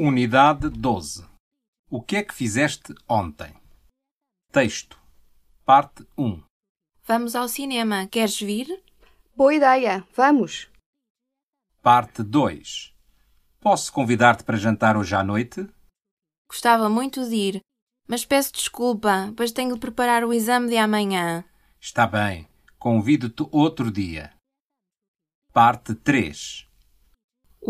Unidade 0.00 0.68
12. 0.68 1.26
O 1.90 2.00
que 2.00 2.18
é 2.18 2.22
que 2.22 2.32
fizeste 2.32 2.94
ontem? 3.08 3.52
Texto. 4.52 4.96
Parte 5.64 6.06
1. 6.16 6.40
Vamos 7.02 7.34
ao 7.34 7.48
cinema. 7.48 8.06
Queres 8.06 8.40
vir? 8.40 8.80
Boa 9.34 9.52
ideia, 9.52 10.06
vamos. 10.14 10.70
Parte 11.82 12.22
2. 12.22 12.94
Posso 13.58 13.92
convidar-te 13.92 14.44
para 14.44 14.56
jantar 14.56 14.96
hoje 14.96 15.16
à 15.16 15.24
noite? 15.24 15.68
Gostava 16.48 16.88
muito 16.88 17.28
de 17.28 17.34
ir, 17.34 17.60
mas 18.06 18.24
peço 18.24 18.52
desculpa, 18.52 19.34
pois 19.36 19.50
tenho 19.50 19.74
de 19.74 19.80
preparar 19.80 20.22
o 20.22 20.32
exame 20.32 20.68
de 20.68 20.76
amanhã. 20.76 21.44
Está 21.80 22.06
bem. 22.06 22.46
Convido-te 22.78 23.44
outro 23.50 23.90
dia. 23.90 24.32
Parte 25.52 25.92
3. 25.92 26.67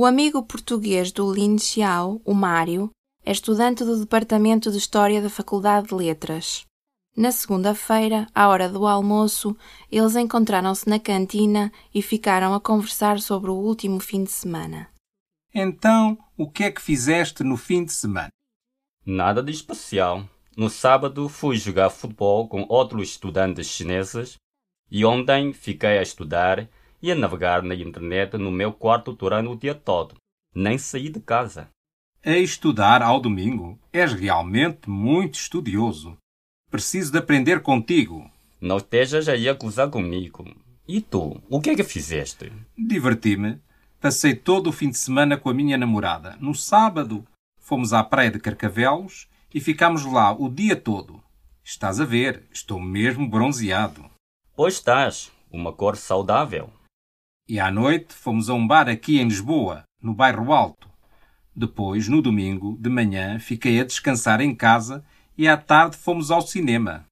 O 0.01 0.07
amigo 0.07 0.45
português 0.45 1.11
do 1.11 1.29
Lin 1.29 1.59
Xiao, 1.59 2.23
o 2.25 2.33
Mário, 2.33 2.89
é 3.25 3.33
estudante 3.33 3.83
do 3.83 3.98
Departamento 3.98 4.71
de 4.71 4.79
História 4.79 5.21
da 5.21 5.29
Faculdade 5.29 5.88
de 5.88 5.95
Letras. 5.95 6.65
Na 7.16 7.33
segunda-feira, 7.33 8.29
à 8.33 8.47
hora 8.47 8.69
do 8.69 8.87
almoço, 8.87 9.57
eles 9.91 10.15
encontraram-se 10.15 10.88
na 10.88 11.01
cantina 11.01 11.73
e 11.93 12.01
ficaram 12.01 12.55
a 12.55 12.61
conversar 12.61 13.19
sobre 13.19 13.51
o 13.51 13.57
último 13.57 13.98
fim 13.98 14.23
de 14.23 14.30
semana. 14.30 14.88
Então, 15.52 16.16
o 16.37 16.49
que 16.49 16.62
é 16.62 16.71
que 16.71 16.80
fizeste 16.80 17.43
no 17.43 17.57
fim 17.57 17.85
de 17.85 17.93
semana? 17.93 18.30
Nada 19.05 19.43
de 19.43 19.51
especial. 19.51 20.23
No 20.57 20.71
sábado 20.71 21.29
fui 21.29 21.57
jogar 21.57 21.91
futebol 21.91 22.46
com 22.46 22.65
outros 22.69 23.09
estudantes 23.09 23.66
chineses 23.66 24.37
e 24.88 25.05
ontem 25.05 25.52
fiquei 25.52 25.99
a 25.99 26.02
estudar 26.02 26.69
e 27.02 27.12
a 27.12 27.15
navegar 27.15 27.62
na 27.62 27.75
internet 27.75 28.37
no 28.37 28.51
meu 28.51 28.73
quarto 28.73 29.12
durante 29.12 29.48
o 29.48 29.57
dia 29.57 29.75
todo. 29.75 30.16
Nem 30.55 30.79
saí 30.79 31.09
de 31.09 31.21
casa. 31.21 31.69
A 32.24 32.37
estudar 32.37 33.02
ao 33.02 33.21
domingo? 33.21 33.79
És 33.93 34.12
realmente 34.12 34.91
muito 34.91 35.34
estudioso. 35.34 36.16
Preciso 36.71 37.13
de 37.13 37.19
aprender 37.19 37.63
contigo. 37.63 38.29
Não 38.60 38.79
estejas 38.79 39.29
aí 39.29 39.49
a 39.49 39.52
acusar 39.52 39.88
comigo. 39.88 40.45
E 40.87 41.01
tu, 41.01 41.41
o 41.49 41.60
que 41.60 41.71
é 41.71 41.76
que 41.76 41.85
fizeste? 41.85 42.52
Diverti-me. 42.76 43.60
Passei 44.01 44.35
todo 44.35 44.69
o 44.69 44.73
fim 44.73 44.91
de 44.91 44.99
semana 44.99 45.37
com 45.37 45.51
a 45.51 45.54
minha 45.54 45.79
namorada. 45.79 46.37
No 46.41 46.54
sábado, 46.54 47.24
fomos 47.59 47.93
à 47.93 48.02
praia 48.02 48.30
de 48.30 48.41
Carcavelos 48.41 49.29
e 49.54 49.60
ficámos 49.60 50.04
lá 50.04 50.32
o 50.32 50.49
dia 50.49 50.74
todo. 50.76 51.23
Estás 51.65 52.01
a 52.01 52.04
ver, 52.04 52.46
estou 52.52 52.80
mesmo 52.80 53.29
bronzeado. 53.29 54.04
Pois 54.57 54.74
estás, 54.74 55.30
uma 55.51 55.73
cor 55.73 55.96
saudável. 55.96 56.71
E 57.49 57.59
à 57.59 57.71
noite 57.71 58.13
fomos 58.13 58.51
a 58.51 58.52
um 58.52 58.66
bar 58.66 58.91
aqui 58.91 59.18
em 59.18 59.24
Lisboa, 59.24 59.85
no 60.02 60.13
bairro 60.13 60.52
Alto. 60.52 60.87
Depois, 61.57 62.07
no 62.07 62.21
domingo, 62.21 62.77
de 62.79 62.91
manhã, 62.91 63.38
fiquei 63.38 63.80
a 63.80 63.85
descansar 63.85 64.43
em 64.43 64.54
casa 64.54 65.03
e 65.37 65.49
à 65.49 65.56
tarde 65.56 65.97
fomos 65.97 66.31
ao 66.31 66.43
cinema. 66.43 67.06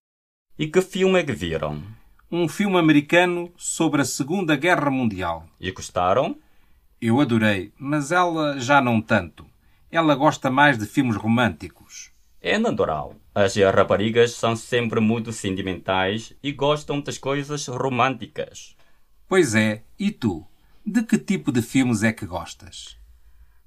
E 0.59 0.67
que 0.67 0.83
filme 0.83 1.19
é 1.19 1.25
que 1.25 1.33
viram? 1.33 1.83
Um 2.31 2.47
filme 2.47 2.77
americano 2.77 3.51
sobre 3.57 4.03
a 4.03 4.05
Segunda 4.05 4.57
Guerra 4.57 4.91
Mundial. 4.91 5.47
E 5.59 5.70
gostaram? 5.70 6.37
Eu 7.01 7.19
adorei, 7.19 7.73
mas 7.79 8.12
ela 8.12 8.61
já 8.61 8.83
não 8.83 9.01
tanto. 9.01 9.47
Ela 9.91 10.14
gosta 10.14 10.51
mais 10.51 10.77
de 10.79 10.84
filmes 10.84 11.17
românticos. 11.17 12.11
É 12.42 12.59
natural. 12.59 13.14
As 13.34 13.57
raparigas 13.57 14.33
são 14.33 14.55
sempre 14.55 15.01
muito 15.01 15.33
sentimentais 15.33 16.34
e 16.42 16.53
gostam 16.53 17.01
das 17.01 17.17
coisas 17.17 17.67
românticas. 17.69 18.77
Pois 19.29 19.57
é, 19.57 19.83
e 19.99 20.13
tu? 20.13 20.47
De 20.85 21.03
que 21.03 21.19
tipo 21.19 21.51
de 21.51 21.61
filmes 21.61 22.05
é 22.05 22.13
que 22.13 22.25
gostas? 22.25 22.97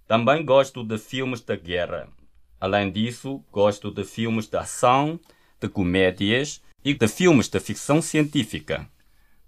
Também 0.08 0.46
gosto 0.46 0.86
de 0.86 0.98
filmes 0.98 1.42
da 1.42 1.58
guerra. 1.58 2.08
Além 2.62 2.90
disso, 2.90 3.44
gosto 3.52 3.92
de 3.92 4.06
filmes 4.06 4.48
de 4.48 4.56
ação, 4.56 5.20
de 5.60 5.68
comédias 5.68 6.64
e 6.84 6.94
de 6.94 7.08
filmes 7.10 7.50
de 7.50 7.60
ficção 7.60 8.02
científica. 8.02 8.90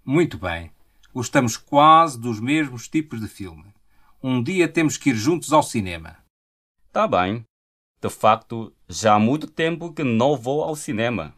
Muito 0.04 0.36
bem. 0.36 0.70
Gostamos 1.14 1.56
quase 1.56 2.20
dos 2.20 2.38
mesmos 2.40 2.88
tipos 2.88 3.18
de 3.18 3.26
filme. 3.26 3.72
Um 4.22 4.42
dia 4.42 4.68
temos 4.68 4.98
que 4.98 5.10
ir 5.10 5.16
juntos 5.16 5.50
ao 5.50 5.62
cinema. 5.62 6.18
Tá 6.92 7.08
bem. 7.08 7.42
De 8.02 8.10
facto, 8.10 8.70
já 8.86 9.14
há 9.14 9.18
muito 9.18 9.46
tempo 9.46 9.94
que 9.94 10.04
não 10.04 10.36
vou 10.36 10.62
ao 10.62 10.76
cinema. 10.76 11.34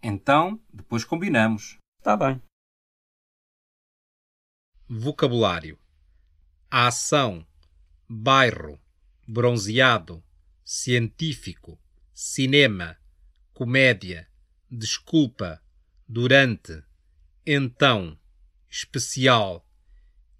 Então, 0.00 0.60
depois 0.72 1.04
combinamos. 1.04 1.78
Tá 2.00 2.16
bem. 2.16 2.40
Vocabulário: 4.96 5.76
a 6.70 6.86
ação, 6.86 7.44
bairro, 8.08 8.80
bronzeado, 9.26 10.22
científico, 10.64 11.76
cinema, 12.12 12.96
comédia, 13.52 14.30
desculpa, 14.70 15.60
durante, 16.06 16.80
então, 17.44 18.16
especial, 18.70 19.68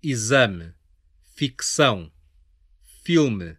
exame, 0.01 0.73
ficção, 1.35 2.13
filme, 3.03 3.59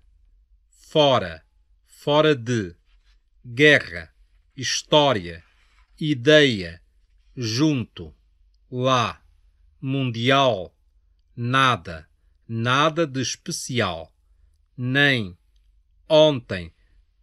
fora, 0.69 1.45
fora 1.85 2.33
de, 2.33 2.73
guerra, 3.45 4.15
história, 4.55 5.43
ideia, 5.99 6.81
junto, 7.35 8.15
lá, 8.71 9.21
mundial, 9.81 10.74
nada, 11.35 12.07
nada 12.47 13.05
de 13.05 13.21
especial, 13.21 14.13
nem, 14.77 15.37
ontem, 16.07 16.73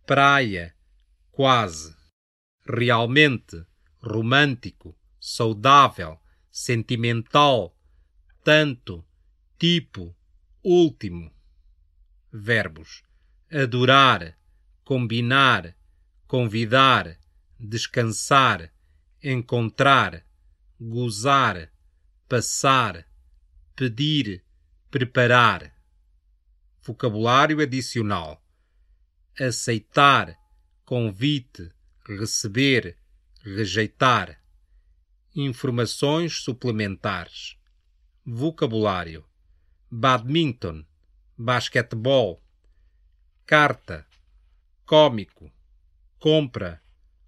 praia, 0.06 0.74
quase, 1.30 1.96
realmente, 2.66 3.64
romântico, 4.00 4.96
saudável, 5.20 6.20
sentimental, 6.50 7.76
tanto, 8.44 9.04
tipo, 9.58 10.14
último. 10.62 11.32
Verbos: 12.32 13.02
adorar, 13.50 14.38
combinar, 14.84 15.76
convidar, 16.26 17.18
descansar, 17.58 18.72
encontrar, 19.22 20.24
gozar, 20.80 21.70
passar, 22.28 23.06
pedir, 23.74 24.44
preparar. 24.90 25.74
Vocabulário 26.82 27.60
adicional: 27.60 28.42
aceitar, 29.38 30.36
convite, 30.84 31.72
receber, 32.06 32.98
rejeitar. 33.42 34.40
Informações 35.34 36.42
suplementares. 36.42 37.56
Vocabulário: 38.24 39.24
badminton, 39.90 40.84
basquetebol, 41.36 42.42
carta, 43.46 44.06
cômico, 44.84 45.50
compra, 46.18 46.82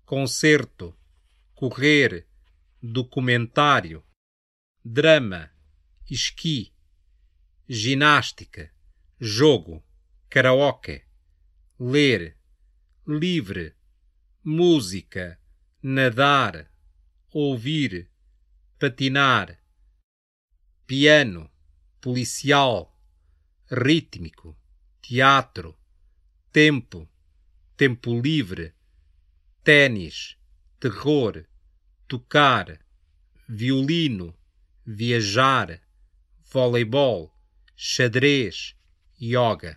concerto, 0.04 0.94
correr, 1.54 2.26
documentário, 2.82 4.04
drama, 4.84 5.50
esqui, 6.10 6.72
ginástica, 7.68 8.70
jogo, 9.18 9.82
karaoke, 10.28 11.04
ler, 11.78 12.36
livre, 13.06 13.76
música, 14.42 15.38
nadar, 15.82 16.70
ouvir, 17.32 18.10
patinar, 18.78 19.58
piano, 20.86 21.50
policial, 22.00 22.94
rítmico, 23.70 24.56
teatro, 25.00 25.78
tempo, 26.52 27.08
tempo 27.76 28.20
livre, 28.20 28.74
tênis, 29.62 30.36
terror, 30.78 31.48
tocar, 32.06 32.78
violino, 33.48 34.36
viajar, 34.84 35.80
voleibol, 36.54 37.32
xadrez, 37.76 38.74
yoga. 39.18 39.76